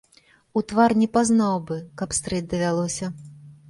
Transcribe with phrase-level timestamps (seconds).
[0.59, 3.17] У твар не пазнаў бы, каб стрэць давялося.